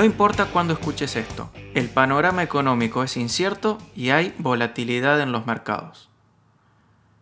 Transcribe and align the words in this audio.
No 0.00 0.06
importa 0.06 0.46
cuándo 0.46 0.72
escuches 0.72 1.14
esto, 1.14 1.50
el 1.74 1.90
panorama 1.90 2.42
económico 2.42 3.02
es 3.02 3.18
incierto 3.18 3.76
y 3.94 4.08
hay 4.08 4.34
volatilidad 4.38 5.20
en 5.20 5.30
los 5.30 5.44
mercados. 5.44 6.08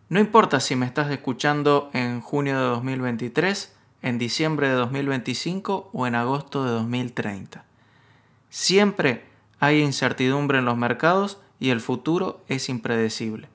No 0.07 0.21
importa 0.21 0.61
si 0.61 0.77
me 0.77 0.85
estás 0.85 1.11
escuchando 1.11 1.89
en 1.91 2.21
junio 2.21 2.57
de 2.57 2.67
2023, 2.67 3.75
en 4.01 4.17
diciembre 4.17 4.69
de 4.69 4.75
2025 4.75 5.89
o 5.91 6.07
en 6.07 6.15
agosto 6.15 6.63
de 6.63 6.71
2030. 6.71 7.65
Siempre 8.49 9.25
hay 9.59 9.81
incertidumbre 9.81 10.59
en 10.59 10.65
los 10.65 10.77
mercados 10.77 11.41
y 11.59 11.71
el 11.71 11.81
futuro 11.81 12.45
es 12.47 12.69
impredecible. 12.69 13.49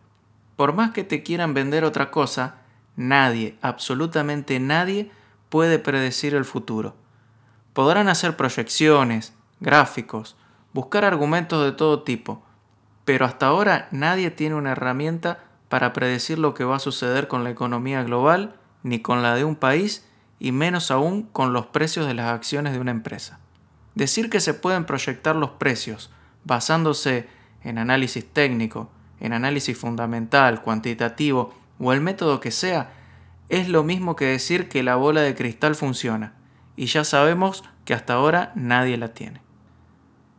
Por 0.55 0.75
más 0.75 0.91
que 0.91 1.03
te 1.03 1.23
quieran 1.23 1.55
vender 1.55 1.84
otra 1.84 2.11
cosa, 2.11 2.56
nadie, 2.95 3.56
absolutamente 3.62 4.61
nadie, 4.61 5.11
puede 5.48 5.79
predecir 5.79 6.34
el 6.34 6.45
futuro. 6.45 6.95
Podrán 7.74 8.09
hacer 8.09 8.37
proyecciones, 8.37 9.34
gráficos, 9.60 10.37
buscar 10.73 11.05
argumentos 11.05 11.62
de 11.64 11.73
todo 11.73 12.02
tipo, 12.02 12.42
pero 13.05 13.27
hasta 13.27 13.47
ahora 13.47 13.88
nadie 13.91 14.30
tiene 14.30 14.55
una 14.55 14.73
herramienta 14.73 15.45
para 15.69 15.92
predecir 15.92 16.38
lo 16.38 16.55
que 16.55 16.64
va 16.64 16.77
a 16.77 16.80
suceder 16.80 17.28
con 17.28 17.45
la 17.45 17.50
economía 17.50 18.02
global, 18.05 18.55
ni 18.84 19.00
con 19.00 19.23
la 19.23 19.34
de 19.34 19.45
un 19.45 19.56
país, 19.56 20.06
y 20.38 20.52
menos 20.52 20.91
aún 20.91 21.24
con 21.24 21.52
los 21.52 21.66
precios 21.66 22.06
de 22.06 22.14
las 22.14 22.33
acciones 22.33 22.73
de 22.73 22.78
una 22.78 22.92
empresa. 22.92 23.41
Decir 23.95 24.30
que 24.30 24.41
se 24.41 24.55
pueden 24.55 24.84
proyectar 24.84 25.36
los 25.36 25.50
precios 25.50 26.11
basándose 26.44 27.28
en 27.62 27.78
análisis 27.78 28.25
técnico, 28.25 28.88
en 29.19 29.33
análisis 29.33 29.77
fundamental, 29.77 30.62
cuantitativo 30.62 31.55
o 31.81 31.92
el 31.92 32.00
método 32.00 32.38
que 32.38 32.50
sea, 32.50 32.92
es 33.48 33.69
lo 33.69 33.83
mismo 33.83 34.14
que 34.14 34.27
decir 34.27 34.69
que 34.69 34.83
la 34.83 34.97
bola 34.97 35.22
de 35.22 35.34
cristal 35.34 35.75
funciona, 35.75 36.34
y 36.77 36.86
ya 36.86 37.05
sabemos 37.05 37.64
que 37.84 37.94
hasta 37.94 38.14
ahora 38.14 38.53
nadie 38.55 38.97
la 38.97 39.14
tiene. 39.14 39.41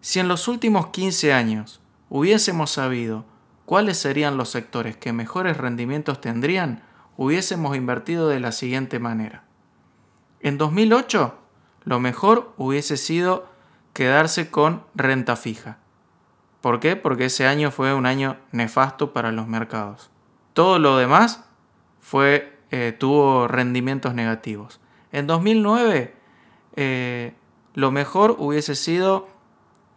Si 0.01 0.19
en 0.19 0.27
los 0.27 0.47
últimos 0.47 0.87
15 0.87 1.33
años 1.33 1.81
hubiésemos 2.09 2.71
sabido 2.71 3.25
cuáles 3.65 3.97
serían 3.97 4.37
los 4.37 4.49
sectores 4.49 4.97
que 4.97 5.13
mejores 5.13 5.57
rendimientos 5.57 6.21
tendrían, 6.21 6.83
hubiésemos 7.17 7.75
invertido 7.75 8.27
de 8.27 8.39
la 8.39 8.51
siguiente 8.51 8.99
manera. 8.99 9.43
En 10.41 10.57
2008, 10.57 11.35
lo 11.83 11.99
mejor 11.99 12.53
hubiese 12.57 12.97
sido 12.97 13.49
quedarse 13.93 14.51
con 14.51 14.83
renta 14.93 15.35
fija. 15.35 15.77
¿Por 16.61 16.79
qué? 16.79 16.95
Porque 16.95 17.25
ese 17.25 17.47
año 17.47 17.71
fue 17.71 17.93
un 17.93 18.05
año 18.05 18.37
nefasto 18.51 19.13
para 19.13 19.31
los 19.31 19.47
mercados. 19.47 20.09
Todo 20.53 20.79
lo 20.79 20.97
demás 20.97 21.45
fue, 21.99 22.59
eh, 22.71 22.95
tuvo 22.97 23.47
rendimientos 23.47 24.13
negativos. 24.13 24.79
En 25.11 25.27
2009 25.27 26.15
eh, 26.75 27.33
lo 27.73 27.91
mejor 27.91 28.35
hubiese 28.39 28.75
sido 28.75 29.27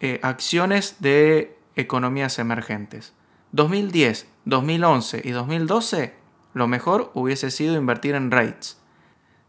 eh, 0.01 0.21
acciones 0.23 0.97
de 1.01 1.59
economías 1.77 2.39
emergentes. 2.39 3.15
2010, 3.53 4.29
2011 4.45 5.23
y 5.25 5.31
2012 5.31 6.15
lo 6.55 6.67
mejor 6.67 7.11
hubiese 7.15 7.51
sido 7.51 7.77
invertir 7.77 8.15
en 8.15 8.31
rates. 8.31 8.79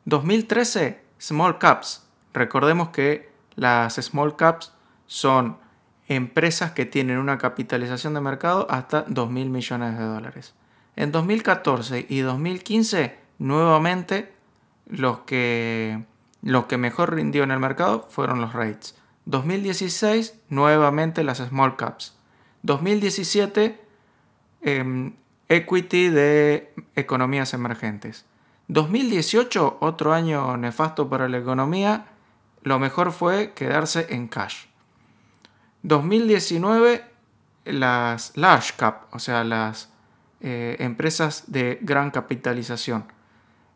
2013, 0.05 1.03
small 1.17 1.58
caps. 1.58 2.08
Recordemos 2.33 2.89
que 2.89 3.31
las 3.55 3.95
small 3.95 4.36
caps 4.36 4.73
son 5.08 5.58
empresas 6.08 6.71
que 6.71 6.86
tienen 6.86 7.17
una 7.17 7.38
capitalización 7.38 8.14
de 8.14 8.21
mercado 8.21 8.67
hasta 8.69 9.03
2 9.08 9.30
mil 9.30 9.49
millones 9.49 9.98
de 9.98 10.03
dólares. 10.03 10.55
En 10.95 11.11
2014 11.11 12.05
y 12.09 12.20
2015, 12.20 13.17
nuevamente, 13.37 14.33
los 14.87 15.20
que, 15.20 16.03
los 16.42 16.66
que 16.66 16.77
mejor 16.77 17.16
rindió 17.16 17.44
en 17.44 17.52
el 17.52 17.60
mercado 17.60 18.08
fueron 18.10 18.42
los 18.42 18.54
rates. 18.54 18.95
2016, 19.26 20.36
nuevamente 20.50 21.23
las 21.23 21.38
small 21.39 21.76
caps. 21.76 22.16
2017, 22.64 23.80
em, 24.61 25.16
equity 25.48 26.10
de 26.10 26.73
economías 26.95 27.54
emergentes. 27.54 28.26
2018, 28.67 29.77
otro 29.82 30.14
año 30.14 30.58
nefasto 30.58 31.10
para 31.10 31.27
la 31.27 31.38
economía, 31.38 32.05
lo 32.64 32.80
mejor 32.80 33.11
fue 33.11 33.54
quedarse 33.54 34.08
en 34.10 34.27
cash. 34.27 34.66
2019 35.83 37.04
las 37.66 38.36
large 38.36 38.73
cap, 38.77 39.04
o 39.11 39.20
sea, 39.20 39.44
las 39.44 39.89
eh, 40.42 40.77
empresas 40.80 41.45
de 41.48 41.80
gran 41.82 42.11
capitalización. 42.11 43.06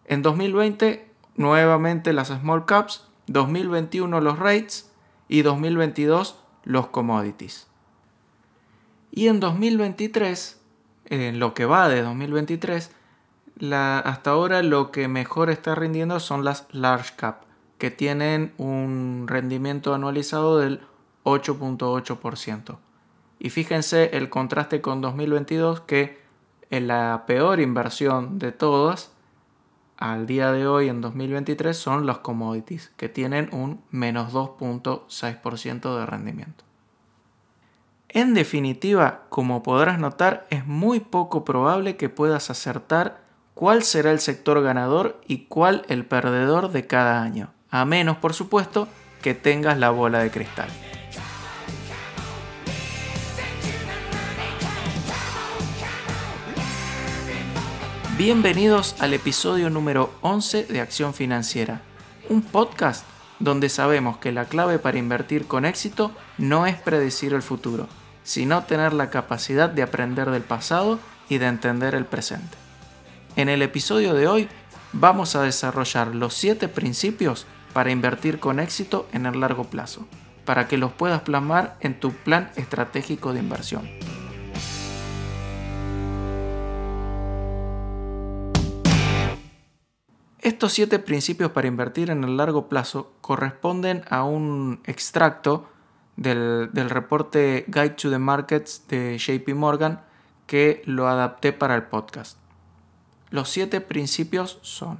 En 0.05 0.21
2020 0.21 1.12
nuevamente 1.35 2.13
las 2.13 2.29
small 2.29 2.65
caps, 2.65 3.07
2021 3.27 4.21
los 4.21 4.39
rates 4.39 4.91
y 5.27 5.41
2022 5.41 6.39
los 6.63 6.87
commodities. 6.87 7.67
Y 9.11 9.27
en 9.27 9.39
2023, 9.39 10.59
en 11.05 11.39
lo 11.39 11.53
que 11.53 11.65
va 11.65 11.87
de 11.89 12.01
2023, 12.01 12.91
hasta 13.71 14.31
ahora 14.31 14.63
lo 14.63 14.91
que 14.91 15.07
mejor 15.07 15.49
está 15.49 15.75
rindiendo 15.75 16.19
son 16.19 16.43
las 16.43 16.67
large 16.71 17.13
cap, 17.15 17.43
que 17.77 17.91
tienen 17.91 18.53
un 18.57 19.25
rendimiento 19.27 19.93
anualizado 19.93 20.57
del 20.57 20.81
8.8%. 21.23 22.77
Y 23.39 23.49
fíjense 23.49 24.17
el 24.17 24.29
contraste 24.29 24.81
con 24.81 25.01
2022 25.01 25.81
que 25.81 26.21
en 26.69 26.87
la 26.87 27.25
peor 27.27 27.59
inversión 27.59 28.39
de 28.39 28.51
todas 28.51 29.12
al 30.03 30.25
día 30.25 30.51
de 30.51 30.67
hoy 30.67 30.89
en 30.89 30.99
2023 30.99 31.77
son 31.77 32.05
los 32.05 32.17
commodities 32.17 32.91
que 32.97 33.07
tienen 33.07 33.47
un 33.53 33.81
menos 33.89 34.33
2.6% 34.33 35.97
de 35.97 36.05
rendimiento. 36.05 36.65
En 38.09 38.33
definitiva, 38.33 39.21
como 39.29 39.63
podrás 39.63 39.99
notar, 39.99 40.45
es 40.49 40.67
muy 40.67 40.99
poco 40.99 41.45
probable 41.45 41.95
que 41.95 42.09
puedas 42.09 42.49
acertar 42.49 43.21
cuál 43.53 43.83
será 43.83 44.11
el 44.11 44.19
sector 44.19 44.61
ganador 44.61 45.21
y 45.25 45.45
cuál 45.45 45.85
el 45.87 46.05
perdedor 46.05 46.73
de 46.73 46.85
cada 46.85 47.23
año, 47.23 47.53
a 47.69 47.85
menos 47.85 48.17
por 48.17 48.33
supuesto 48.33 48.89
que 49.21 49.33
tengas 49.33 49.77
la 49.77 49.89
bola 49.89 50.19
de 50.19 50.31
cristal. 50.31 50.67
Bienvenidos 58.25 58.95
al 58.99 59.13
episodio 59.13 59.69
número 59.69 60.09
11 60.21 60.63
de 60.67 60.79
Acción 60.79 61.13
Financiera, 61.13 61.81
un 62.29 62.41
podcast 62.41 63.05
donde 63.39 63.67
sabemos 63.67 64.15
que 64.15 64.31
la 64.31 64.45
clave 64.45 64.79
para 64.79 64.97
invertir 64.97 65.45
con 65.45 65.65
éxito 65.65 66.13
no 66.37 66.65
es 66.65 66.77
predecir 66.77 67.33
el 67.33 67.41
futuro, 67.41 67.89
sino 68.23 68.63
tener 68.63 68.93
la 68.93 69.09
capacidad 69.09 69.67
de 69.67 69.83
aprender 69.83 70.31
del 70.31 70.41
pasado 70.41 70.99
y 71.27 71.37
de 71.37 71.47
entender 71.47 71.95
el 71.95 72.05
presente. 72.05 72.57
En 73.35 73.49
el 73.49 73.61
episodio 73.61 74.13
de 74.13 74.29
hoy 74.29 74.47
vamos 74.93 75.35
a 75.35 75.41
desarrollar 75.41 76.15
los 76.15 76.33
7 76.33 76.69
principios 76.69 77.45
para 77.73 77.91
invertir 77.91 78.39
con 78.39 78.61
éxito 78.61 79.05
en 79.11 79.25
el 79.25 79.41
largo 79.41 79.65
plazo, 79.65 80.07
para 80.45 80.69
que 80.69 80.77
los 80.77 80.93
puedas 80.93 81.23
plasmar 81.23 81.75
en 81.81 81.99
tu 81.99 82.13
plan 82.13 82.51
estratégico 82.55 83.33
de 83.33 83.41
inversión. 83.41 84.12
Estos 90.43 90.73
siete 90.73 90.99
principios 90.99 91.51
para 91.51 91.69
invertir 91.69 92.09
en 92.09 92.25
el 92.25 92.35
largo 92.35 92.67
plazo 92.67 93.13
corresponden 93.21 94.03
a 94.09 94.25
un 94.25 94.81
extracto 94.83 95.69
del, 96.17 96.69
reporte 96.73 97.63
Guide 97.69 97.91
to 97.91 98.09
the 98.09 98.19
Markets 98.19 98.85
de 98.89 99.17
JP 99.17 99.55
Morgan 99.55 100.01
que 100.45 100.81
lo 100.83 101.07
adapté 101.07 101.53
para 101.53 101.75
el 101.75 101.83
podcast. 101.83 102.37
Los 103.29 103.51
siete 103.51 103.79
principios 103.79 104.59
son, 104.63 104.99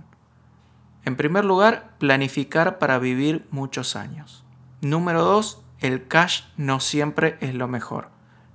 en 1.04 1.18
primer 1.18 1.44
lugar, 1.44 1.94
planificar 1.98 2.80
para 2.80 2.98
vivir 2.98 3.46
muchos 3.52 3.98
años. 3.98 4.46
Número 4.80 5.24
2, 5.24 5.62
el 5.82 6.08
cash 6.08 6.44
no 6.56 6.80
siempre 6.80 7.38
es 7.42 7.54
lo 7.54 7.68
mejor. 7.68 8.08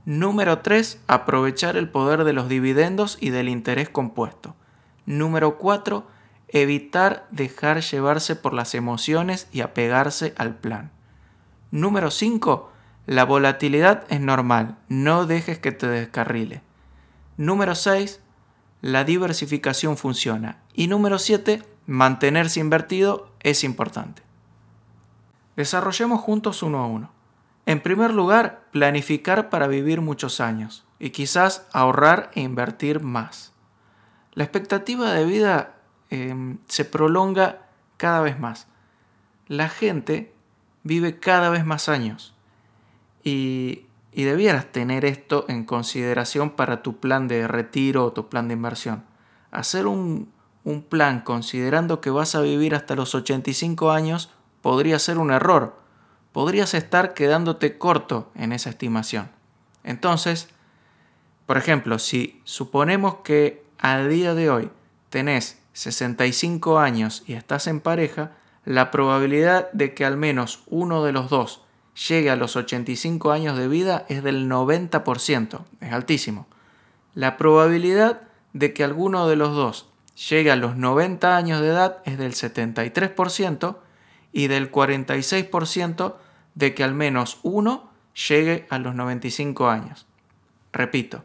Número 0.06 0.60
3, 0.60 1.02
aprovechar 1.06 1.76
el 1.76 1.90
poder 1.90 2.24
de 2.24 2.32
los 2.32 2.48
dividendos 2.48 3.18
y 3.20 3.28
del 3.28 3.50
interés 3.50 3.90
compuesto. 3.90 4.56
Número 5.04 5.58
4, 5.58 6.16
Evitar 6.48 7.26
dejar 7.30 7.80
llevarse 7.82 8.36
por 8.36 8.54
las 8.54 8.74
emociones 8.74 9.48
y 9.52 9.60
apegarse 9.60 10.34
al 10.36 10.54
plan. 10.54 10.90
Número 11.70 12.10
5. 12.10 12.72
La 13.06 13.24
volatilidad 13.24 14.04
es 14.08 14.20
normal, 14.20 14.76
no 14.88 15.26
dejes 15.26 15.58
que 15.58 15.72
te 15.72 15.86
descarrile. 15.86 16.62
Número 17.36 17.74
6. 17.74 18.20
La 18.80 19.04
diversificación 19.04 19.96
funciona. 19.96 20.58
Y 20.74 20.88
número 20.88 21.18
7. 21.18 21.62
Mantenerse 21.86 22.60
invertido 22.60 23.30
es 23.40 23.64
importante. 23.64 24.22
Desarrollemos 25.56 26.20
juntos 26.20 26.62
uno 26.62 26.78
a 26.78 26.86
uno. 26.86 27.10
En 27.66 27.80
primer 27.80 28.14
lugar, 28.14 28.64
planificar 28.72 29.50
para 29.50 29.66
vivir 29.66 30.00
muchos 30.00 30.40
años 30.40 30.86
y 30.98 31.10
quizás 31.10 31.66
ahorrar 31.72 32.30
e 32.34 32.40
invertir 32.40 33.00
más. 33.00 33.52
La 34.32 34.44
expectativa 34.44 35.12
de 35.12 35.24
vida 35.24 35.74
Em, 36.10 36.58
se 36.68 36.84
prolonga 36.84 37.66
cada 37.96 38.20
vez 38.20 38.38
más. 38.38 38.66
La 39.46 39.68
gente 39.68 40.32
vive 40.82 41.18
cada 41.18 41.50
vez 41.50 41.64
más 41.64 41.88
años. 41.88 42.34
Y, 43.24 43.86
y 44.12 44.24
debieras 44.24 44.66
tener 44.72 45.04
esto 45.04 45.44
en 45.48 45.64
consideración 45.64 46.50
para 46.50 46.82
tu 46.82 46.98
plan 46.98 47.28
de 47.28 47.46
retiro 47.46 48.04
o 48.04 48.12
tu 48.12 48.28
plan 48.28 48.48
de 48.48 48.54
inversión. 48.54 49.04
Hacer 49.50 49.86
un, 49.86 50.30
un 50.64 50.82
plan 50.82 51.20
considerando 51.20 52.00
que 52.00 52.10
vas 52.10 52.34
a 52.34 52.40
vivir 52.40 52.74
hasta 52.74 52.94
los 52.94 53.14
85 53.14 53.90
años 53.90 54.30
podría 54.60 54.98
ser 54.98 55.18
un 55.18 55.30
error. 55.30 55.76
Podrías 56.32 56.74
estar 56.74 57.14
quedándote 57.14 57.78
corto 57.78 58.30
en 58.34 58.52
esa 58.52 58.70
estimación. 58.70 59.30
Entonces, 59.84 60.48
por 61.46 61.56
ejemplo, 61.56 61.98
si 61.98 62.40
suponemos 62.44 63.16
que 63.24 63.64
al 63.78 64.10
día 64.10 64.34
de 64.34 64.50
hoy 64.50 64.70
tenés 65.08 65.57
65 65.78 66.80
años 66.80 67.22
y 67.28 67.34
estás 67.34 67.68
en 67.68 67.78
pareja, 67.78 68.32
la 68.64 68.90
probabilidad 68.90 69.70
de 69.70 69.94
que 69.94 70.04
al 70.04 70.16
menos 70.16 70.64
uno 70.66 71.04
de 71.04 71.12
los 71.12 71.30
dos 71.30 71.62
llegue 72.08 72.30
a 72.30 72.36
los 72.36 72.56
85 72.56 73.30
años 73.30 73.56
de 73.56 73.68
vida 73.68 74.04
es 74.08 74.24
del 74.24 74.50
90%, 74.50 75.60
es 75.80 75.92
altísimo. 75.92 76.48
La 77.14 77.36
probabilidad 77.36 78.22
de 78.54 78.72
que 78.72 78.82
alguno 78.82 79.28
de 79.28 79.36
los 79.36 79.54
dos 79.54 79.88
llegue 80.28 80.50
a 80.50 80.56
los 80.56 80.76
90 80.76 81.36
años 81.36 81.60
de 81.60 81.68
edad 81.68 81.98
es 82.04 82.18
del 82.18 82.32
73% 82.32 83.76
y 84.32 84.48
del 84.48 84.72
46% 84.72 86.16
de 86.56 86.74
que 86.74 86.82
al 86.82 86.94
menos 86.94 87.38
uno 87.44 87.88
llegue 88.28 88.66
a 88.68 88.80
los 88.80 88.96
95 88.96 89.68
años. 89.68 90.06
Repito, 90.72 91.22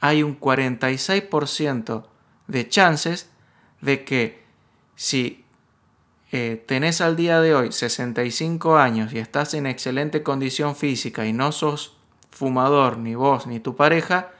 hay 0.00 0.22
un 0.22 0.40
46% 0.40 2.06
de 2.46 2.68
chances 2.70 3.30
de 3.86 4.04
que 4.04 4.42
si 4.96 5.44
eh, 6.32 6.62
tenés 6.66 7.00
al 7.00 7.14
día 7.14 7.40
de 7.40 7.54
hoy 7.54 7.70
65 7.70 8.76
años 8.76 9.12
y 9.12 9.18
estás 9.18 9.54
en 9.54 9.64
excelente 9.64 10.24
condición 10.24 10.74
física 10.74 11.24
y 11.24 11.32
no 11.32 11.52
sos 11.52 11.96
fumador, 12.32 12.98
ni 12.98 13.14
vos, 13.14 13.46
ni 13.46 13.60
tu 13.60 13.76
pareja, 13.76 14.32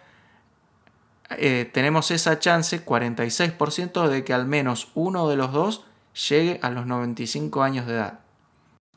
eh, 1.30 1.70
tenemos 1.72 2.10
esa 2.10 2.40
chance, 2.40 2.84
46% 2.84 4.08
de 4.08 4.24
que 4.24 4.34
al 4.34 4.46
menos 4.46 4.90
uno 4.94 5.28
de 5.28 5.36
los 5.36 5.52
dos 5.52 5.84
llegue 6.28 6.58
a 6.62 6.70
los 6.70 6.86
95 6.86 7.62
años 7.62 7.86
de 7.86 7.94
edad. 7.94 8.20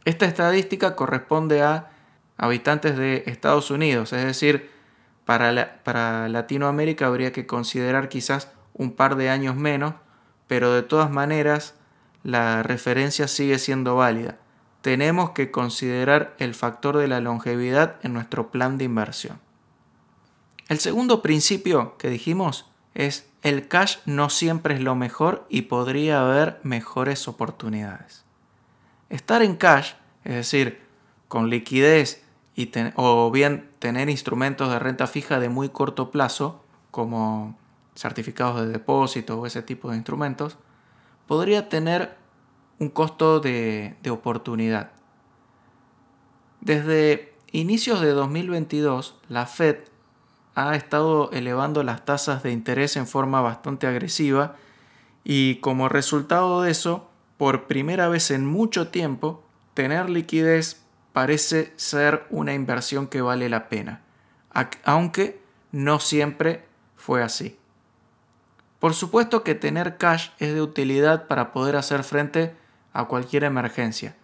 Esta 0.03 0.25
estadística 0.25 0.95
corresponde 0.95 1.61
a 1.61 1.91
habitantes 2.37 2.97
de 2.97 3.23
Estados 3.27 3.69
Unidos, 3.69 4.13
es 4.13 4.25
decir, 4.25 4.71
para, 5.25 5.83
para 5.83 6.27
Latinoamérica 6.27 7.05
habría 7.05 7.31
que 7.31 7.45
considerar 7.45 8.09
quizás 8.09 8.51
un 8.73 8.93
par 8.93 9.15
de 9.15 9.29
años 9.29 9.55
menos, 9.55 9.93
pero 10.49 10.73
de 10.73 10.81
todas 10.81 11.11
maneras 11.11 11.75
la 12.23 12.63
referencia 12.63 13.27
sigue 13.27 13.59
siendo 13.59 13.95
válida. 13.95 14.39
Tenemos 14.81 15.29
que 15.29 15.51
considerar 15.51 16.35
el 16.39 16.55
factor 16.55 16.97
de 16.97 17.07
la 17.07 17.21
longevidad 17.21 17.97
en 18.01 18.13
nuestro 18.13 18.49
plan 18.49 18.79
de 18.79 18.85
inversión. 18.85 19.39
El 20.67 20.79
segundo 20.79 21.21
principio 21.21 21.97
que 21.97 22.09
dijimos 22.09 22.65
es 22.95 23.29
el 23.43 23.67
cash 23.67 23.97
no 24.05 24.31
siempre 24.31 24.73
es 24.73 24.81
lo 24.81 24.95
mejor 24.95 25.45
y 25.49 25.63
podría 25.63 26.21
haber 26.21 26.59
mejores 26.63 27.27
oportunidades. 27.27 28.25
Estar 29.09 29.43
en 29.43 29.55
cash, 29.55 29.93
es 30.23 30.33
decir, 30.33 30.81
con 31.27 31.51
liquidez 31.51 32.23
y 32.55 32.71
o 32.95 33.29
bien 33.29 33.69
tener 33.77 34.09
instrumentos 34.09 34.71
de 34.71 34.79
renta 34.79 35.05
fija 35.05 35.39
de 35.39 35.49
muy 35.49 35.69
corto 35.69 36.09
plazo, 36.09 36.63
como 36.89 37.55
certificados 37.99 38.61
de 38.61 38.67
depósito 38.67 39.37
o 39.37 39.45
ese 39.45 39.61
tipo 39.61 39.89
de 39.91 39.97
instrumentos, 39.97 40.57
podría 41.27 41.67
tener 41.67 42.15
un 42.79 42.87
costo 42.87 43.41
de, 43.41 43.97
de 44.01 44.09
oportunidad. 44.09 44.91
Desde 46.61 47.33
inicios 47.51 47.99
de 47.99 48.11
2022, 48.11 49.17
la 49.27 49.45
Fed 49.45 49.79
ha 50.55 50.75
estado 50.75 51.29
elevando 51.33 51.83
las 51.83 52.05
tasas 52.05 52.41
de 52.41 52.51
interés 52.51 52.95
en 52.95 53.05
forma 53.05 53.41
bastante 53.41 53.85
agresiva 53.85 54.55
y 55.25 55.55
como 55.55 55.89
resultado 55.89 56.61
de 56.61 56.71
eso, 56.71 57.09
por 57.37 57.67
primera 57.67 58.07
vez 58.07 58.31
en 58.31 58.45
mucho 58.45 58.87
tiempo, 58.87 59.43
tener 59.73 60.09
liquidez 60.09 60.85
parece 61.11 61.73
ser 61.75 62.25
una 62.29 62.53
inversión 62.53 63.07
que 63.07 63.21
vale 63.21 63.49
la 63.49 63.67
pena, 63.67 64.03
aunque 64.85 65.41
no 65.73 65.99
siempre 65.99 66.65
fue 66.95 67.23
así. 67.23 67.59
Por 68.79 68.93
supuesto 68.93 69.43
que 69.43 69.55
tener 69.55 69.97
cash 69.97 70.29
es 70.39 70.53
de 70.53 70.61
utilidad 70.61 71.27
para 71.27 71.51
poder 71.51 71.75
hacer 71.75 72.03
frente 72.03 72.55
a 72.93 73.05
cualquier 73.05 73.43
emergencia, 73.43 74.15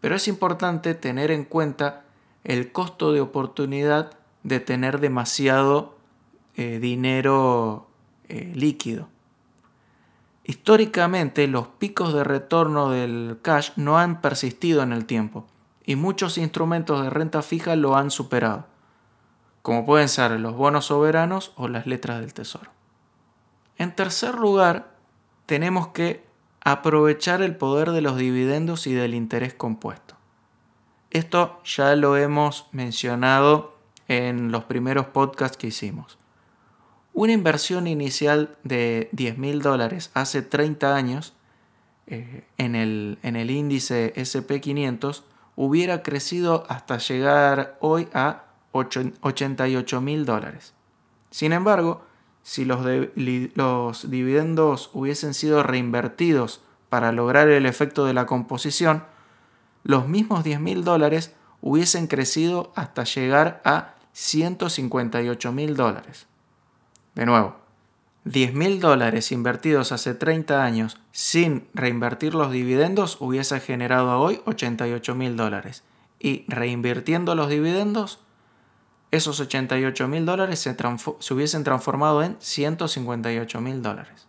pero 0.00 0.14
es 0.14 0.28
importante 0.28 0.94
tener 0.94 1.30
en 1.30 1.44
cuenta 1.44 2.04
el 2.44 2.70
costo 2.70 3.12
de 3.12 3.20
oportunidad 3.20 4.12
de 4.44 4.60
tener 4.60 5.00
demasiado 5.00 5.96
eh, 6.54 6.78
dinero 6.78 7.88
eh, 8.28 8.52
líquido. 8.54 9.08
Históricamente 10.44 11.48
los 11.48 11.66
picos 11.66 12.14
de 12.14 12.22
retorno 12.22 12.90
del 12.90 13.38
cash 13.42 13.70
no 13.74 13.98
han 13.98 14.20
persistido 14.20 14.84
en 14.84 14.92
el 14.92 15.04
tiempo 15.04 15.44
y 15.84 15.96
muchos 15.96 16.38
instrumentos 16.38 17.02
de 17.02 17.10
renta 17.10 17.42
fija 17.42 17.74
lo 17.74 17.96
han 17.96 18.12
superado, 18.12 18.66
como 19.62 19.84
pueden 19.84 20.08
ser 20.08 20.30
los 20.38 20.54
bonos 20.54 20.86
soberanos 20.86 21.52
o 21.56 21.66
las 21.66 21.88
letras 21.88 22.20
del 22.20 22.32
tesoro. 22.32 22.75
En 23.78 23.94
tercer 23.94 24.34
lugar, 24.36 24.94
tenemos 25.46 25.88
que 25.88 26.24
aprovechar 26.60 27.42
el 27.42 27.56
poder 27.56 27.92
de 27.92 28.00
los 28.00 28.16
dividendos 28.16 28.86
y 28.86 28.94
del 28.94 29.14
interés 29.14 29.54
compuesto. 29.54 30.16
Esto 31.10 31.60
ya 31.64 31.94
lo 31.94 32.16
hemos 32.16 32.66
mencionado 32.72 33.76
en 34.08 34.50
los 34.50 34.64
primeros 34.64 35.06
podcasts 35.06 35.56
que 35.56 35.68
hicimos. 35.68 36.18
Una 37.12 37.32
inversión 37.32 37.86
inicial 37.86 38.56
de 38.62 39.08
10 39.12 39.38
mil 39.38 39.62
dólares 39.62 40.10
hace 40.14 40.42
30 40.42 40.94
años 40.94 41.34
eh, 42.06 42.44
en, 42.58 42.74
el, 42.74 43.18
en 43.22 43.36
el 43.36 43.50
índice 43.50 44.12
SP500 44.14 45.22
hubiera 45.56 46.02
crecido 46.02 46.64
hasta 46.68 46.98
llegar 46.98 47.78
hoy 47.80 48.08
a 48.12 48.44
88 48.72 50.00
mil 50.00 50.26
dólares. 50.26 50.74
Sin 51.30 51.52
embargo, 51.52 52.04
si 52.46 52.64
los, 52.64 54.08
dividendos 54.08 54.90
hubiesen 54.92 55.34
sido 55.34 55.64
reinvertidos 55.64 56.60
para 56.88 57.10
lograr 57.10 57.48
el 57.48 57.66
efecto 57.66 58.04
de 58.04 58.14
la 58.14 58.26
composición, 58.26 59.02
los 59.82 60.06
mismos 60.06 60.44
10 60.44 60.60
mil 60.60 60.84
dólares 60.84 61.34
hubiesen 61.60 62.06
crecido 62.06 62.72
hasta 62.76 63.02
llegar 63.02 63.60
a 63.64 63.96
158 64.12 65.50
mil 65.50 65.74
dólares. 65.74 66.28
De 67.16 67.26
nuevo, 67.26 67.56
10 68.26 68.54
mil 68.54 68.78
dólares 68.78 69.32
invertidos 69.32 69.90
hace 69.90 70.14
30 70.14 70.62
años 70.62 71.00
sin 71.10 71.66
reinvertir 71.74 72.36
los 72.36 72.52
dividendos 72.52 73.16
hubiese 73.20 73.58
generado 73.58 74.20
hoy 74.20 74.40
88 74.44 75.16
mil 75.16 75.36
dólares. 75.36 75.82
Y 76.20 76.44
reinvirtiendo 76.46 77.34
los 77.34 77.48
dividendos, 77.48 78.20
esos 79.16 79.40
88 79.40 80.08
mil 80.08 80.26
dólares 80.26 80.58
se, 80.60 80.76
se, 81.18 81.34
hubiesen 81.34 81.64
transformado 81.64 82.22
en 82.22 82.36
158 82.38 83.60
mil 83.60 83.82
dólares. 83.82 84.26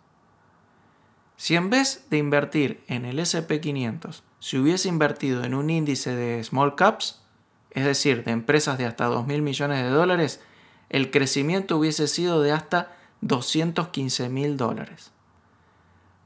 Si 1.36 1.54
en 1.54 1.70
vez 1.70 2.06
de 2.10 2.18
invertir 2.18 2.82
en 2.88 3.04
el 3.04 3.18
SP500 3.18 4.22
se 4.40 4.58
hubiese 4.58 4.88
invertido 4.88 5.44
en 5.44 5.54
un 5.54 5.70
índice 5.70 6.14
de 6.14 6.42
small 6.42 6.74
caps, 6.74 7.22
es 7.70 7.84
decir, 7.84 8.24
de 8.24 8.32
empresas 8.32 8.78
de 8.78 8.86
hasta 8.86 9.06
2 9.06 9.26
mil 9.26 9.42
millones 9.42 9.82
de 9.82 9.90
dólares, 9.90 10.40
el 10.88 11.10
crecimiento 11.10 11.76
hubiese 11.76 12.08
sido 12.08 12.40
de 12.42 12.52
hasta 12.52 12.96
215 13.20 14.28
mil 14.28 14.56
dólares. 14.56 15.12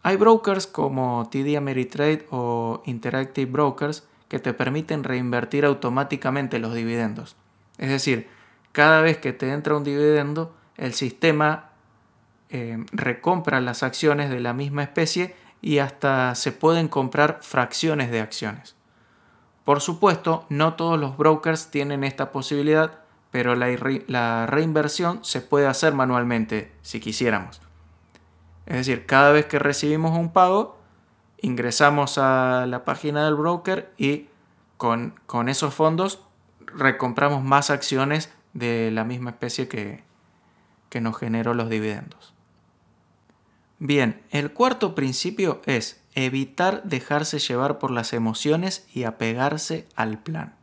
Hay 0.03 0.17
brokers 0.17 0.67
como 0.67 1.29
TD 1.31 1.57
Ameritrade 1.57 2.27
o 2.31 2.83
Interactive 2.87 3.51
Brokers 3.51 4.05
que 4.29 4.39
te 4.39 4.53
permiten 4.53 5.05
reinvertir 5.05 5.65
automáticamente 5.65 6.59
los 6.59 6.75
dividendos. 6.75 7.37
Es 7.79 7.91
decir, 7.91 8.29
cada 8.73 9.03
vez 9.03 9.19
que 9.19 9.33
te 9.33 9.53
entra 9.53 9.77
un 9.77 9.85
dividendo, 9.85 10.55
el 10.77 10.95
sistema 10.95 11.71
eh, 12.49 12.85
recompra 12.93 13.61
las 13.61 13.83
acciones 13.83 14.31
de 14.31 14.41
la 14.41 14.53
misma 14.53 14.83
especie 14.83 15.37
y 15.61 15.79
hasta 15.79 16.35
se 16.35 16.53
pueden 16.53 16.89
comprar 16.89 17.39
fracciones 17.43 18.11
de 18.11 18.21
acciones. 18.21 18.75
Por 19.65 19.81
supuesto, 19.81 20.45
no 20.49 20.75
todos 20.75 20.99
los 20.99 21.17
brokers 21.17 21.71
tienen 21.71 22.03
esta 22.03 22.33
posibilidad, 22.33 22.99
pero 23.31 23.55
la, 23.55 24.47
reinversión 24.47 25.25
se 25.25 25.41
puede 25.41 25.67
hacer 25.67 25.95
manualmente 25.95 26.73
si 26.83 26.99
quisiéramos. 26.99 27.61
Es 28.67 28.77
decir, 28.77 29.07
cada 29.07 29.33
vez 29.33 29.47
que 29.47 29.59
recibimos 29.59 30.19
un 30.19 30.33
pago, 30.33 30.79
ingresamos 31.41 32.19
a 32.19 32.67
la 32.67 32.85
página 32.85 33.25
del 33.25 33.37
broker 33.37 33.93
y 33.97 34.27
con, 34.77 35.15
con 35.27 35.49
esos 35.49 35.75
fondos 35.75 36.21
recompramos 36.67 37.43
más 37.43 37.71
acciones 37.71 38.33
de 38.53 38.91
la 38.91 39.05
misma 39.05 39.31
especie 39.31 39.69
que, 39.69 40.03
que 40.89 41.01
nos 41.01 41.17
generó 41.17 41.55
los 41.55 41.71
dividendos. 41.71 42.35
Bien, 43.79 44.23
el 44.31 44.53
cuarto 44.53 44.95
principio 44.95 45.61
es 45.67 46.01
evitar 46.15 46.83
dejarse 46.85 47.39
llevar 47.39 47.79
por 47.79 47.91
las 47.91 48.13
emociones 48.13 48.87
y 48.93 49.05
apegarse 49.05 49.89
al 49.97 50.19
plan. 50.19 50.55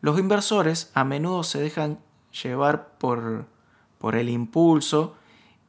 Los 0.00 0.18
inversores 0.18 0.90
a 0.94 1.04
menudo 1.04 1.42
se 1.42 1.60
dejan 1.60 1.98
llevar 2.42 2.92
por, 2.98 3.46
por 3.98 4.14
el 4.14 4.28
impulso 4.28 5.16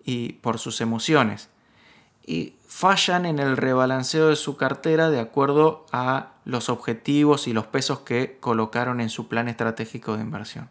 y 0.03 0.33
por 0.33 0.59
sus 0.59 0.81
emociones 0.81 1.49
y 2.25 2.55
fallan 2.67 3.25
en 3.25 3.39
el 3.39 3.57
rebalanceo 3.57 4.27
de 4.27 4.35
su 4.35 4.57
cartera 4.57 5.09
de 5.09 5.19
acuerdo 5.19 5.85
a 5.91 6.33
los 6.45 6.69
objetivos 6.69 7.47
y 7.47 7.53
los 7.53 7.67
pesos 7.67 7.99
que 8.01 8.37
colocaron 8.39 9.01
en 9.01 9.09
su 9.09 9.27
plan 9.27 9.47
estratégico 9.47 10.15
de 10.15 10.23
inversión. 10.23 10.69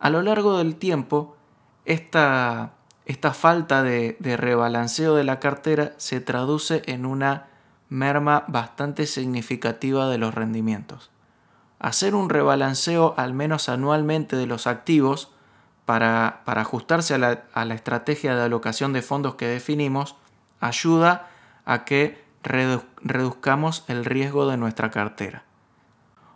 A 0.00 0.08
lo 0.08 0.22
largo 0.22 0.56
del 0.56 0.76
tiempo, 0.76 1.36
esta, 1.84 2.72
esta 3.04 3.34
falta 3.34 3.82
de, 3.82 4.16
rebalanceo 4.18 5.14
de 5.14 5.24
la 5.24 5.38
cartera 5.40 5.92
se 5.98 6.20
traduce 6.20 6.82
en 6.86 7.04
una 7.04 7.48
merma 7.90 8.44
bastante 8.48 9.06
significativa 9.06 10.08
de 10.08 10.16
los 10.16 10.34
rendimientos. 10.34 11.10
Hacer 11.78 12.14
un 12.14 12.30
rebalanceo 12.30 13.14
al 13.18 13.34
menos 13.34 13.68
anualmente 13.68 14.36
de 14.36 14.46
los 14.46 14.66
activos 14.66 15.32
para, 15.84 16.40
para 16.46 16.62
ajustarse 16.62 17.14
a 17.14 17.18
la, 17.18 17.42
a 17.52 17.66
la 17.66 17.74
estrategia 17.74 18.34
de 18.34 18.42
alocación 18.42 18.94
de 18.94 19.02
fondos 19.02 19.34
que 19.34 19.48
definimos 19.48 20.16
ayuda 20.60 21.28
a 21.66 21.84
que 21.84 22.24
reduzcamos 22.42 23.84
el 23.88 24.06
riesgo 24.06 24.48
de 24.48 24.56
nuestra 24.56 24.90
cartera. 24.90 25.44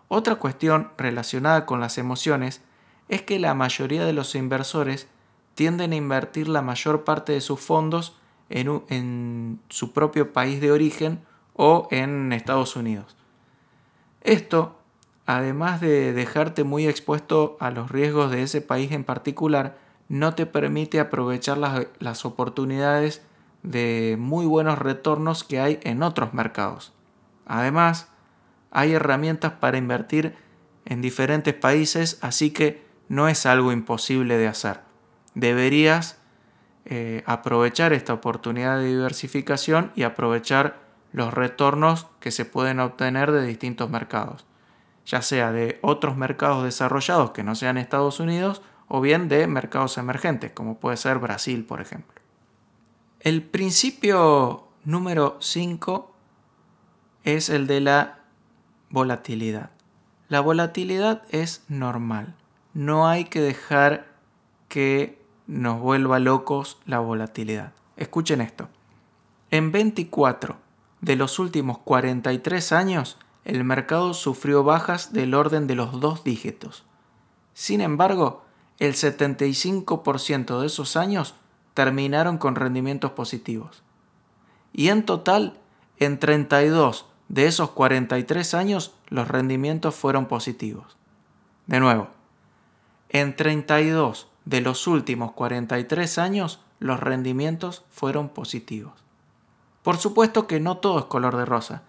Otra 0.09 0.35
cuestión 0.35 0.90
relacionada 0.99 1.64
con 1.64 1.80
las 1.80 1.97
emociones 1.97 2.61
es 3.09 3.23
que 3.23 3.39
la 3.39 3.55
mayoría 3.55 4.05
de 4.05 4.13
los 4.13 4.35
inversores 4.35 5.09
tienden 5.55 5.93
a 5.93 5.97
invertir 5.97 6.49
la 6.49 6.63
mayor 6.63 7.05
parte 7.05 7.33
de 7.33 7.41
sus 7.41 7.61
fondos 7.61 8.17
en, 8.51 8.83
en, 8.89 9.61
su 9.69 9.93
propio 9.93 10.33
país 10.33 10.61
de 10.61 10.73
origen 10.73 11.21
o 11.55 11.89
en 11.91 12.33
Estados 12.33 12.77
Unidos. 12.77 13.17
Esto, 14.23 14.77
además 15.27 15.81
de 15.81 16.13
dejarte 16.13 16.65
muy 16.65 16.87
expuesto 16.87 17.57
a 17.61 17.71
los 17.71 17.91
riesgos 17.91 18.31
de 18.31 18.43
ese 18.43 18.61
país 18.61 18.91
en 18.93 19.05
particular, 19.05 19.79
no 20.09 20.35
te 20.35 20.47
permite 20.47 21.01
aprovechar 21.01 21.59
las, 21.59 21.87
las 21.99 22.25
oportunidades 22.25 23.23
de 23.63 24.17
muy 24.19 24.45
buenos 24.45 24.79
retornos 24.79 25.45
que 25.45 25.61
hay 25.61 25.81
en 25.83 26.03
otros 26.03 26.35
mercados. 26.35 26.93
Además, 27.47 28.09
hay 28.71 28.93
herramientas 28.93 29.53
para 29.53 29.79
invertir 29.79 30.35
en 30.85 31.01
diferentes 31.01 31.55
países, 31.55 32.19
así 32.21 32.51
que 32.51 32.85
no 33.09 33.29
es 33.29 33.47
algo 33.47 33.73
imposible 33.73 34.39
de 34.39 34.49
hacer. 34.49 34.81
Deberías 35.35 36.19
eh, 36.85 37.23
aprovechar 37.27 37.93
esta 37.93 38.13
oportunidad 38.13 38.79
de 38.79 38.87
diversificación 38.87 39.93
y 39.95 40.03
aprovechar 40.03 40.81
los 41.13 41.33
retornos 41.33 42.09
que 42.21 42.31
se 42.31 42.45
pueden 42.45 42.81
obtener 42.81 43.33
de 43.33 43.47
distintos 43.47 43.89
mercados, 43.89 44.45
ya 45.07 45.23
sea 45.23 45.53
de 45.53 45.79
otros 45.81 46.17
mercados 46.17 46.65
desarrollados 46.65 47.31
que 47.31 47.45
no 47.45 47.55
sean 47.55 47.79
Estados 47.79 48.21
Unidos 48.21 48.63
o 48.89 49.01
bien 49.01 49.29
de 49.29 49.47
mercados 49.47 49.97
emergentes, 49.97 50.53
como 50.53 50.79
puede 50.79 50.97
ser 50.97 51.19
Brasil, 51.19 51.65
por 51.65 51.81
ejemplo. 51.81 52.21
El 53.21 53.43
principio 53.43 54.69
número 54.85 55.39
5 55.41 56.15
es 57.25 57.49
el 57.49 57.67
de 57.67 57.81
la 57.81 58.19
volatilidad. 58.91 59.71
La 60.29 60.41
volatilidad 60.41 61.23
es 61.31 61.65
normal. 61.69 62.35
No 62.75 63.07
hay 63.07 63.26
que 63.26 63.40
dejar 63.40 64.09
que 64.69 65.23
nos 65.47 65.81
vuelva 65.81 66.19
locos 66.19 66.78
la 66.87 66.99
volatilidad. 66.99 67.73
Escuchen 67.97 68.40
esto. 68.40 68.69
En 69.52 69.71
24 69.71 70.57
de 71.00 71.14
los 71.14 71.38
últimos 71.38 71.78
43 71.78 72.73
años, 72.73 73.19
el 73.45 73.62
mercado 73.62 74.12
sufrió 74.14 74.64
bajas 74.64 75.12
del 75.12 75.35
orden 75.35 75.69
de 75.69 75.76
los 75.76 76.00
dos 76.00 76.25
dígitos. 76.25 76.85
Sin 77.52 77.81
embargo, 77.81 78.43
el 78.81 78.95
75% 78.95 80.61
de 80.61 80.66
esos 80.66 80.97
años 80.97 81.37
terminaron 81.75 82.38
con 82.38 82.57
rendimientos 82.57 83.12
positivos. 83.12 83.85
Y 84.73 84.88
en 84.88 85.04
total, 85.04 85.61
en 85.99 86.19
32 86.19 87.07
de 87.28 87.47
esos 87.47 87.71
43 87.71 88.54
años, 88.54 88.95
los 89.09 89.28
rendimientos 89.28 89.95
fueron 89.95 90.26
positivos. 90.26 90.97
De 91.66 91.78
nuevo, 91.78 92.09
en 93.14 93.37
32 93.37 94.26
de 94.44 94.61
los 94.61 94.88
últimos 94.88 95.30
43 95.33 96.18
años, 96.18 96.59
los 96.80 96.99
rendimientos 96.99 97.85
fueron 97.88 98.28
positivos. 98.28 98.92
Por 99.85 99.99
supuesto 99.99 100.49
que 100.49 100.59
no 100.59 100.78
todo 100.78 100.99
es 100.99 101.04
color 101.04 101.37
de 101.37 101.44
rosa. 101.44 101.83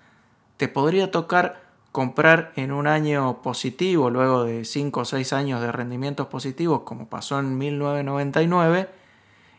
Te 0.57 0.67
podría 0.67 1.09
tocar 1.09 1.63
comprar 1.91 2.53
en 2.55 2.71
un 2.71 2.85
año 2.85 3.41
positivo, 3.41 4.11
luego 4.11 4.43
de 4.43 4.65
5 4.65 4.99
o 4.99 5.05
6 5.05 5.33
años 5.33 5.61
de 5.61 5.71
rendimientos 5.71 6.27
positivos, 6.27 6.81
como 6.81 7.07
pasó 7.07 7.39
en 7.39 7.57
1999, 7.57 8.87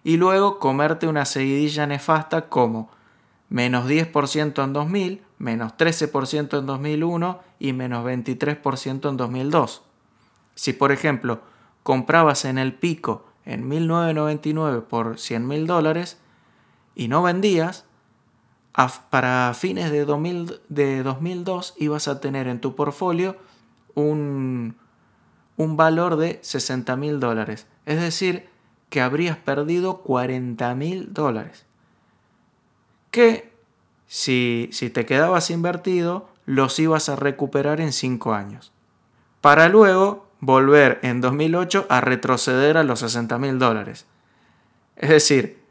y 0.05 0.19
luego 0.19 0.61
comerte 0.61 1.09
una 1.09 1.25
seguidilla 1.25 1.89
nefasta 1.89 2.49
como 2.49 2.91
menos 3.49 3.89
10% 3.89 4.63
en 4.63 4.73
2000, 4.73 5.23
menos 5.39 5.73
13% 5.77 6.61
en 6.61 6.67
2001 6.67 7.41
y 7.59 7.73
menos 7.73 8.07
23% 8.07 9.09
en 9.09 9.17
2002. 9.17 9.83
Si 10.55 10.73
por 10.73 10.93
ejemplo 10.93 11.41
comprabas 11.87 12.45
en 12.45 12.59
el 12.59 12.75
pico 12.75 13.27
en 13.45 13.69
1999 13.69 14.81
por 14.81 15.21
100 15.21 15.47
mil 15.47 15.69
dólares 15.69 16.19
y 16.97 17.07
no 17.07 17.23
vendías, 17.23 17.85
para 19.09 19.55
fines 19.55 19.93
de, 19.93 20.05
2000, 20.05 20.63
de 20.69 21.05
2002 21.05 21.75
ibas 21.77 22.09
a 22.09 22.21
tener 22.21 22.49
en 22.49 22.61
tu 22.61 22.75
portfolio 22.75 23.37
un, 23.95 24.75
un 25.57 25.77
valor 25.77 26.17
de 26.17 26.41
60 26.43 26.97
mil 26.97 27.21
dólares. 27.21 27.69
Es 27.85 28.01
decir, 28.01 28.49
que 28.91 29.01
habrías 29.01 29.37
perdido 29.37 29.99
40 29.99 30.75
mil 30.75 31.15
dólares. 31.15 31.67
Que 33.13 33.53
si, 34.09 34.69
si 34.73 34.91
te 34.91 35.07
quedabas 35.07 35.51
invertido, 35.51 36.29
los 36.47 36.81
ibas 36.81 37.09
a 37.09 37.15
recuperar 37.15 37.81
en 37.81 37.93
5 37.93 38.35
años. 38.35 38.73
Para 39.41 39.69
luego 39.69 40.26
volver 40.41 41.01
en 41.03 41.21
2008 41.21 41.87
a 41.89 42.01
retroceder 42.01 42.77
a 42.77 42.85
los 42.85 43.01
60 43.01 43.39
mil 43.39 43.59
dólares. 43.59 44.07
Es 44.97 45.11
decir, 45.11 45.63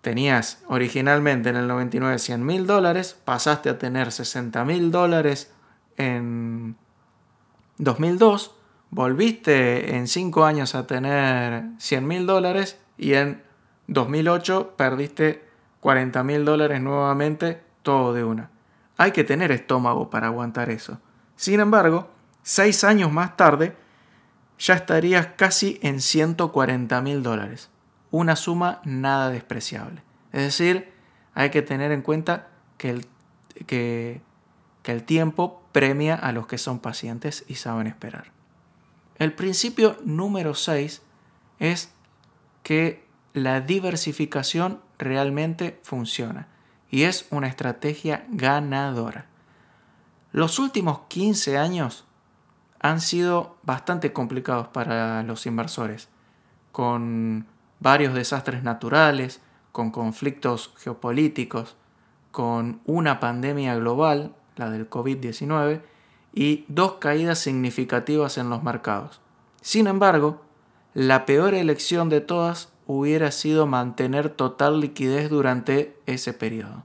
tenías 0.00 0.62
originalmente 0.66 1.50
en 1.50 1.56
el 1.56 1.68
99 1.68 2.18
100 2.18 2.44
mil 2.44 2.66
dólares, 2.66 3.16
pasaste 3.24 3.68
a 3.68 3.78
tener 3.78 4.12
60 4.12 4.64
mil 4.64 4.90
dólares 4.90 5.52
en 5.96 6.76
2002 7.78 8.56
volviste 8.92 9.96
en 9.96 10.06
5 10.06 10.44
años 10.44 10.74
a 10.74 10.86
tener 10.86 11.64
100 11.78 12.06
mil 12.06 12.26
dólares 12.26 12.78
y 12.98 13.14
en 13.14 13.42
2008 13.86 14.74
perdiste 14.76 15.42
40 15.80 16.22
mil 16.22 16.44
dólares 16.44 16.80
nuevamente, 16.80 17.62
todo 17.82 18.12
de 18.12 18.22
una. 18.22 18.50
Hay 18.98 19.12
que 19.12 19.24
tener 19.24 19.50
estómago 19.50 20.10
para 20.10 20.26
aguantar 20.26 20.68
eso. 20.68 21.00
Sin 21.36 21.58
embargo, 21.58 22.10
6 22.42 22.84
años 22.84 23.12
más 23.12 23.36
tarde, 23.36 23.76
ya 24.58 24.74
estarías 24.74 25.28
casi 25.36 25.78
en 25.82 26.00
140 26.00 27.00
mil 27.00 27.22
dólares. 27.22 27.70
Una 28.10 28.36
suma 28.36 28.80
nada 28.84 29.30
despreciable. 29.30 30.02
Es 30.32 30.42
decir, 30.42 30.92
hay 31.34 31.50
que 31.50 31.62
tener 31.62 31.92
en 31.92 32.02
cuenta 32.02 32.48
que 32.78 32.90
el, 32.90 33.06
que 33.66 34.20
el 34.84 35.04
tiempo 35.04 35.62
premia 35.72 36.14
a 36.14 36.32
los 36.32 36.46
que 36.46 36.58
son 36.58 36.78
pacientes 36.78 37.44
y 37.48 37.54
saben 37.56 37.86
esperar. 37.86 38.32
El 39.16 39.32
principio 39.32 39.96
número 40.04 40.54
6 40.54 41.02
es 41.58 41.92
que 42.62 43.04
la 43.34 43.60
diversificación 43.60 44.80
realmente 44.98 45.80
funciona 45.82 46.48
y 46.90 47.04
es 47.04 47.26
una 47.30 47.48
estrategia 47.48 48.26
ganadora. 48.28 49.26
Los 50.32 50.58
últimos 50.58 51.00
15 51.08 51.58
años 51.58 52.04
han 52.82 53.00
sido 53.00 53.56
bastante 53.62 54.12
complicados 54.12 54.68
para 54.68 55.22
los 55.22 55.46
inversores, 55.46 56.08
con 56.72 57.46
varios 57.78 58.12
desastres 58.12 58.62
naturales, 58.64 59.40
con 59.70 59.90
conflictos 59.90 60.74
geopolíticos, 60.76 61.76
con 62.32 62.80
una 62.84 63.20
pandemia 63.20 63.76
global, 63.76 64.34
la 64.56 64.68
del 64.70 64.90
COVID-19, 64.90 65.80
y 66.34 66.64
dos 66.68 66.94
caídas 66.94 67.38
significativas 67.38 68.36
en 68.36 68.50
los 68.50 68.62
mercados. 68.62 69.20
Sin 69.60 69.86
embargo, 69.86 70.42
la 70.92 71.24
peor 71.24 71.54
elección 71.54 72.08
de 72.08 72.20
todas 72.20 72.72
hubiera 72.86 73.30
sido 73.30 73.66
mantener 73.66 74.28
total 74.28 74.80
liquidez 74.80 75.30
durante 75.30 75.96
ese 76.06 76.32
periodo. 76.32 76.84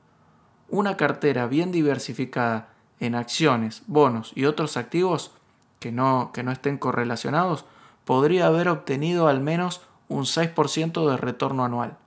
Una 0.69 0.95
cartera 0.95 1.47
bien 1.47 1.71
diversificada 1.71 2.69
en 2.99 3.15
acciones, 3.15 3.83
bonos 3.87 4.31
y 4.35 4.45
otros 4.45 4.77
activos 4.77 5.31
que 5.79 5.91
no, 5.91 6.31
que 6.33 6.43
no 6.43 6.51
estén 6.51 6.77
correlacionados 6.77 7.65
podría 8.05 8.47
haber 8.47 8.69
obtenido 8.69 9.27
al 9.27 9.41
menos 9.41 9.81
un 10.07 10.23
6% 10.23 11.09
de 11.09 11.17
retorno 11.17 11.65
anual, 11.65 11.97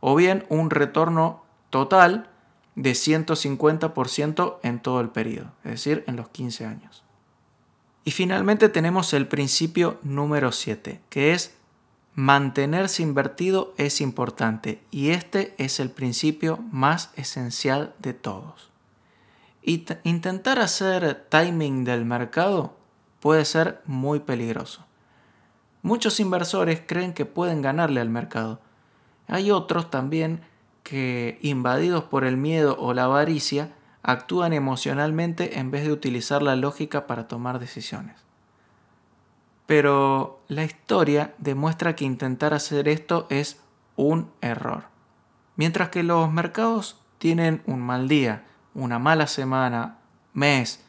o 0.00 0.14
bien 0.16 0.44
un 0.48 0.70
retorno 0.70 1.44
total 1.70 2.30
de 2.74 2.92
150% 2.92 4.58
en 4.62 4.80
todo 4.80 5.00
el 5.00 5.10
periodo, 5.10 5.52
es 5.64 5.70
decir, 5.70 6.04
en 6.06 6.16
los 6.16 6.28
15 6.28 6.66
años. 6.66 7.04
Y 8.04 8.10
finalmente 8.10 8.68
tenemos 8.68 9.12
el 9.12 9.28
principio 9.28 9.98
número 10.02 10.52
7, 10.52 11.00
que 11.08 11.34
es 11.34 11.56
mantenerse 12.14 13.02
invertido 13.02 13.74
es 13.76 14.00
importante 14.00 14.82
y 14.90 15.10
este 15.10 15.54
es 15.58 15.78
el 15.78 15.90
principio 15.90 16.58
más 16.72 17.10
esencial 17.16 17.94
de 17.98 18.14
todos. 18.14 18.70
intentar 19.62 20.58
hacer 20.58 21.26
timing 21.28 21.84
del 21.84 22.04
mercado 22.04 22.76
puede 23.20 23.44
ser 23.44 23.82
muy 23.86 24.20
peligroso. 24.20 24.84
Muchos 25.82 26.20
inversores 26.20 26.82
creen 26.86 27.14
que 27.14 27.24
pueden 27.24 27.62
ganarle 27.62 28.00
al 28.00 28.10
mercado. 28.10 28.60
Hay 29.26 29.50
otros 29.50 29.90
también 29.90 30.40
que, 30.82 31.38
invadidos 31.42 32.04
por 32.04 32.24
el 32.24 32.36
miedo 32.36 32.76
o 32.78 32.94
la 32.94 33.04
avaricia, 33.04 33.72
actúan 34.02 34.52
emocionalmente 34.52 35.58
en 35.58 35.70
vez 35.70 35.84
de 35.84 35.92
utilizar 35.92 36.42
la 36.42 36.56
lógica 36.56 37.06
para 37.06 37.28
tomar 37.28 37.58
decisiones. 37.58 38.16
Pero 39.66 40.40
la 40.48 40.64
historia 40.64 41.34
demuestra 41.38 41.94
que 41.94 42.04
intentar 42.06 42.54
hacer 42.54 42.88
esto 42.88 43.26
es 43.28 43.60
un 43.96 44.30
error. 44.40 44.84
Mientras 45.56 45.90
que 45.90 46.02
los 46.02 46.32
mercados 46.32 47.00
tienen 47.18 47.62
un 47.66 47.82
mal 47.82 48.08
día, 48.08 48.46
una 48.74 48.98
mala 48.98 49.26
semana, 49.26 49.98
mes 50.32 50.84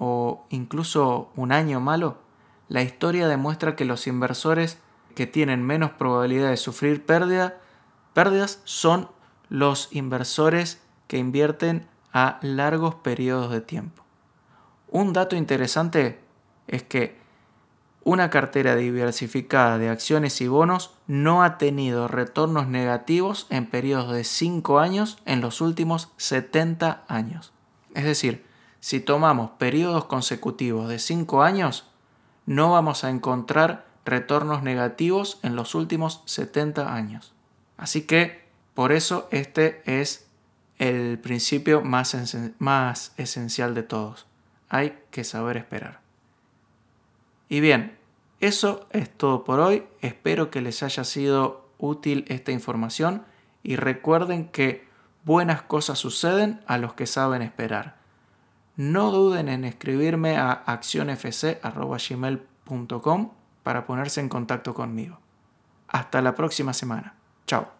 o 0.00 0.46
incluso 0.48 1.30
un 1.36 1.52
año 1.52 1.78
malo, 1.78 2.16
la 2.68 2.82
historia 2.82 3.28
demuestra 3.28 3.76
que 3.76 3.84
los 3.84 4.06
inversores 4.06 4.78
que 5.14 5.26
tienen 5.26 5.62
menos 5.62 5.90
probabilidad 5.90 6.48
de 6.48 6.56
sufrir 6.56 7.04
pérdida, 7.04 7.58
pérdidas 8.14 8.60
son 8.64 9.08
los 9.50 9.88
inversores 9.92 10.80
que 11.06 11.18
invierten 11.18 11.86
a 12.14 12.38
largos 12.40 12.94
periodos 12.94 13.52
de 13.52 13.60
tiempo. 13.60 14.02
Un 14.88 15.12
dato 15.12 15.36
interesante 15.36 16.18
es 16.66 16.82
que 16.82 17.20
una 18.02 18.30
cartera 18.30 18.76
diversificada 18.76 19.76
de 19.76 19.90
acciones 19.90 20.40
y 20.40 20.48
bonos 20.48 20.94
no 21.06 21.42
ha 21.42 21.58
tenido 21.58 22.08
retornos 22.08 22.68
negativos 22.68 23.46
en 23.50 23.66
periodos 23.66 24.14
de 24.14 24.24
5 24.24 24.78
años 24.78 25.18
en 25.26 25.42
los 25.42 25.60
últimos 25.60 26.08
70 26.16 27.04
años. 27.06 27.52
Es 27.94 28.04
decir, 28.04 28.48
si 28.80 29.00
tomamos 29.00 29.52
periodos 29.52 30.06
consecutivos 30.06 30.88
de 30.88 30.98
5 30.98 31.42
años, 31.42 31.86
no 32.46 32.72
vamos 32.72 33.04
a 33.04 33.10
encontrar 33.10 33.86
retornos 34.04 34.62
negativos 34.62 35.38
en 35.42 35.54
los 35.54 35.74
últimos 35.74 36.22
70 36.24 36.94
años. 36.94 37.32
Así 37.76 38.02
que 38.02 38.44
por 38.74 38.92
eso 38.92 39.28
este 39.30 39.82
es 39.84 40.26
el 40.78 41.18
principio 41.18 41.82
más, 41.82 42.16
más 42.58 43.12
esencial 43.18 43.74
de 43.74 43.82
todos. 43.82 44.26
Hay 44.68 44.98
que 45.10 45.24
saber 45.24 45.58
esperar. 45.58 46.00
Y 47.48 47.60
bien, 47.60 47.98
eso 48.40 48.86
es 48.90 49.10
todo 49.10 49.44
por 49.44 49.60
hoy. 49.60 49.84
Espero 50.00 50.50
que 50.50 50.62
les 50.62 50.82
haya 50.82 51.04
sido 51.04 51.68
útil 51.78 52.24
esta 52.28 52.52
información 52.52 53.24
y 53.62 53.76
recuerden 53.76 54.48
que 54.48 54.88
buenas 55.24 55.62
cosas 55.62 55.98
suceden 55.98 56.62
a 56.66 56.78
los 56.78 56.94
que 56.94 57.06
saben 57.06 57.42
esperar. 57.42 57.99
No 58.76 59.10
duden 59.10 59.48
en 59.48 59.64
escribirme 59.64 60.36
a 60.36 60.52
accionfc.gmail.com 60.52 63.30
para 63.62 63.86
ponerse 63.86 64.20
en 64.20 64.28
contacto 64.28 64.74
conmigo. 64.74 65.18
Hasta 65.88 66.22
la 66.22 66.34
próxima 66.34 66.72
semana. 66.72 67.14
Chao. 67.46 67.79